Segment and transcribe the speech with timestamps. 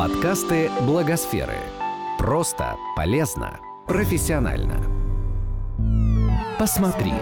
[0.00, 1.58] Подкасты Благосферы.
[2.18, 4.82] Просто, полезно, профессионально.
[6.58, 7.12] Посмотри.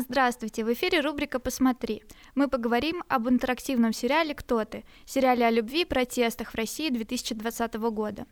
[0.00, 2.04] Здравствуйте, в эфире рубрика «Посмотри».
[2.36, 7.74] Мы поговорим об интерактивном сериале «Кто ты?», сериале о любви и протестах в России 2020
[7.90, 8.24] года.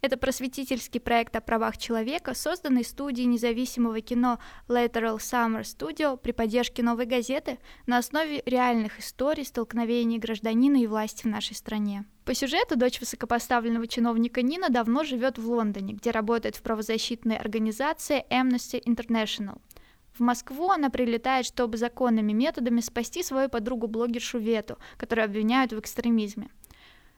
[0.00, 6.82] Это просветительский проект о правах человека, созданный студией независимого кино Lateral Summer Studio при поддержке
[6.82, 12.04] «Новой газеты» на основе реальных историй столкновений гражданина и власти в нашей стране.
[12.24, 18.24] По сюжету дочь высокопоставленного чиновника Нина давно живет в Лондоне, где работает в правозащитной организации
[18.28, 19.60] Amnesty International.
[20.16, 26.48] В Москву она прилетает, чтобы законными методами спасти свою подругу-блогершу Вету, которую обвиняют в экстремизме.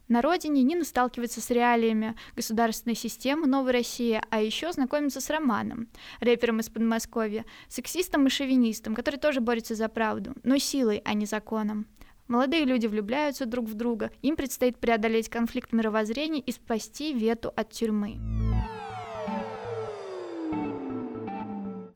[0.08, 5.88] На родине Нина сталкивается с реалиями государственной системы Новой России, а еще знакомится с Романом,
[6.20, 11.26] рэпером из Подмосковья, сексистом и шовинистом, который тоже борется за правду, но силой, а не
[11.26, 11.86] законом.
[12.26, 17.70] Молодые люди влюбляются друг в друга, им предстоит преодолеть конфликт мировоззрений и спасти Вету от
[17.70, 18.37] тюрьмы.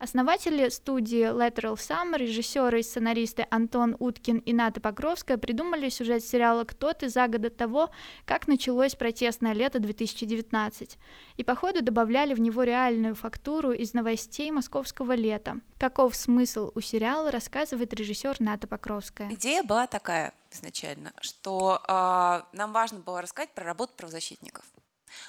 [0.02, 6.64] Основатели студии Lateral Summer, режиссеры и сценаристы Антон Уткин и Ната Покровская придумали сюжет сериала
[6.64, 7.90] «Кто ты» за год до того,
[8.24, 10.98] как началось протестное лето 2019,
[11.36, 15.60] и по ходу добавляли в него реальную фактуру из новостей московского лета.
[15.78, 19.32] Каков смысл у сериала, рассказывает режиссер Ната Покровская.
[19.32, 24.64] Идея была такая изначально, что э, нам важно было рассказать про работу правозащитников.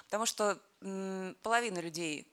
[0.05, 2.32] Потому что м, половина людей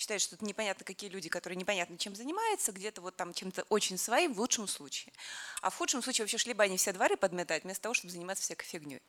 [0.00, 3.98] считает, что это непонятно какие люди, которые непонятно чем занимаются, где-то вот там чем-то очень
[3.98, 5.12] своим, в лучшем случае.
[5.60, 8.42] А в худшем случае вообще шли бы они все дворы подметать, вместо того, чтобы заниматься
[8.42, 9.02] всякой фигней.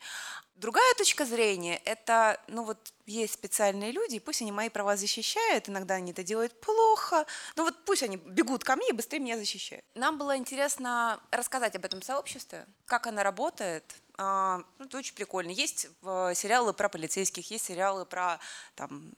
[0.55, 5.95] Другая точка зрения– это, ну вот есть специальные люди, пусть они мои права защищают, иногда
[5.95, 9.85] они это делают плохо, но вот пусть они бегут ко мне и быстрее меня защищают.
[9.95, 13.85] Нам было интересно рассказать об этом сообществе, как оно работает,
[14.17, 15.51] а, ну, это очень прикольно.
[15.51, 18.39] Есть э, сериалы про полицейских, есть сериалы про
[18.75, 19.13] там,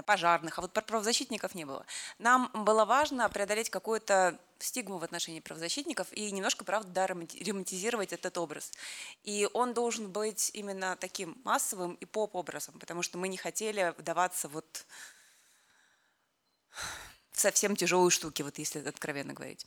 [0.00, 1.84] пожарных, а вот про правозащитников не было.
[2.18, 8.38] Нам было важно преодолеть какую-то стигму в отношении правозащитников и немножко, правда, да, романтизировать этот
[8.38, 8.72] образ.
[9.24, 14.48] И он должен быть именно таким массовым и поп-образом, потому что мы не хотели вдаваться
[14.48, 14.86] вот
[17.32, 19.66] в совсем тяжелые штуки, вот если откровенно говорить.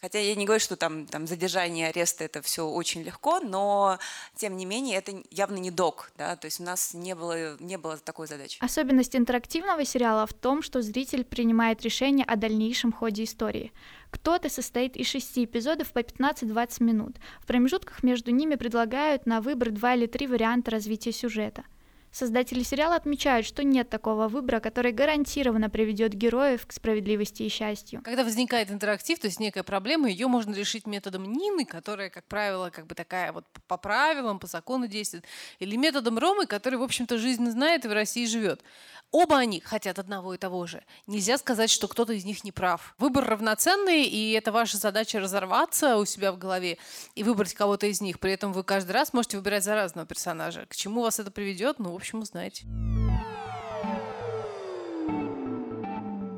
[0.00, 3.98] Хотя я не говорю, что там, там задержание, арест это все очень легко, но
[4.36, 7.76] тем не менее это явно не док, да, то есть у нас не было, не
[7.78, 8.58] было такой задачи.
[8.60, 13.72] Особенность интерактивного сериала в том, что зритель принимает решение о дальнейшем ходе истории.
[14.10, 17.16] Кто-то состоит из шести эпизодов по 15-20 минут.
[17.40, 21.64] В промежутках между ними предлагают на выбор два или три варианта развития сюжета–
[22.12, 28.00] Создатели сериала отмечают, что нет такого выбора, который гарантированно приведет героев к справедливости и счастью.
[28.02, 32.70] Когда возникает интерактив, то есть некая проблема, ее можно решить методом Нины, которая, как правило,
[32.70, 35.24] как бы такая вот по правилам, по закону действует,
[35.58, 38.62] или методом Ромы, который, в общем-то, жизнь знает и в России живет.
[39.10, 40.84] Оба они хотят одного и того же.
[41.06, 42.94] Нельзя сказать, что кто-то из них не прав.
[42.98, 46.76] Выбор равноценный, и это ваша задача разорваться у себя в голове
[47.14, 48.20] и выбрать кого-то из них.
[48.20, 50.66] При этом вы каждый раз можете выбирать за разного персонажа.
[50.66, 52.66] К чему вас это приведет, ну, общем, узнаете.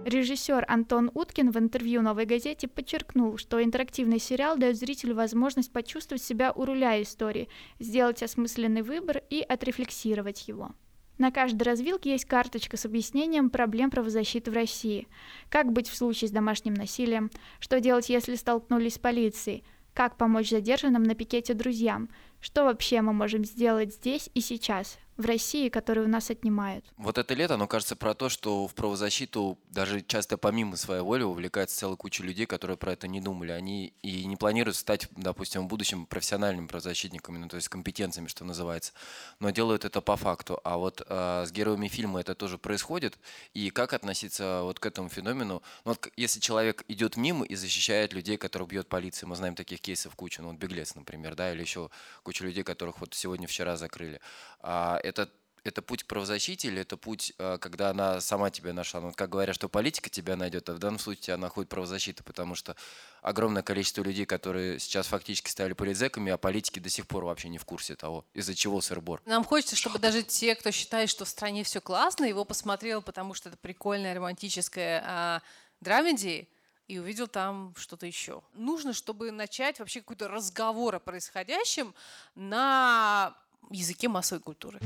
[0.05, 6.23] Режиссер Антон Уткин в интервью «Новой газете» подчеркнул, что интерактивный сериал дает зрителю возможность почувствовать
[6.23, 7.49] себя у руля истории,
[7.79, 10.73] сделать осмысленный выбор и отрефлексировать его.
[11.19, 15.07] На каждой развилке есть карточка с объяснением проблем правозащиты в России.
[15.49, 17.31] Как быть в случае с домашним насилием?
[17.61, 19.63] Что делать, если столкнулись с полицией?
[19.93, 22.09] Как помочь задержанным на пикете друзьям?
[22.41, 24.99] Что вообще мы можем сделать здесь и сейчас?
[25.21, 26.85] в России, которые у нас отнимают.
[26.97, 31.23] Вот это лето, оно кажется про то, что в правозащиту даже часто помимо своей воли
[31.23, 33.53] увлекается целая куча людей, которые про это не думали.
[33.53, 38.45] Они и не планируют стать, допустим, в будущем профессиональными правозащитниками, ну, то есть компетенциями, что
[38.45, 38.93] называется,
[39.41, 40.59] но делают это по факту.
[40.65, 43.19] А вот э, с героями фильма это тоже происходит.
[43.53, 45.63] И как относиться вот к этому феномену?
[45.85, 49.81] Ну, вот, если человек идет мимо и защищает людей, которых бьет полиция, мы знаем таких
[49.81, 51.91] кейсов кучу, ну, вот Беглец, например, да, или еще
[52.31, 54.21] куча людей, которых вот сегодня-вчера закрыли.
[54.61, 55.29] А, это
[55.65, 59.01] это путь к правозащите или это путь, э, когда она сама тебя нашла?
[59.01, 62.55] Ну, как говорят, что политика тебя найдет, а в данном случае тебя находит правозащита, потому
[62.55, 62.77] что
[63.21, 67.59] огромное количество людей, которые сейчас фактически стали политзеками, а политики до сих пор вообще не
[67.59, 69.21] в курсе того, из-за чего сырбор.
[69.27, 73.35] Нам хочется, чтобы даже те, кто считает, что в стране все классно, его посмотрел, потому
[73.35, 75.43] что это прикольная романтическая а,
[75.81, 76.49] драмеди,
[76.91, 78.43] и увидел там что-то еще.
[78.55, 81.95] Нужно, чтобы начать вообще какой-то разговор о происходящем
[82.35, 83.35] на
[83.71, 84.81] языке массовой культуры.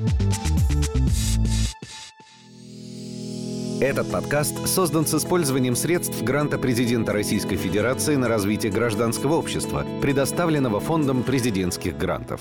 [3.81, 10.81] Этот подкаст создан с использованием средств гранта президента Российской Федерации на развитие гражданского общества, предоставленного
[10.81, 12.41] Фондом президентских грантов.